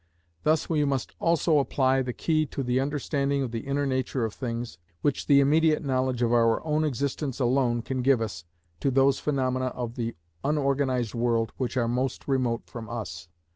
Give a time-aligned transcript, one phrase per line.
[0.41, 4.33] Thus we must also apply the key to the understanding of the inner nature of
[4.33, 8.43] things, which the immediate knowledge of our own existence alone can give us,
[8.79, 13.27] to those phenomena of the unorganised world which are most remote from us.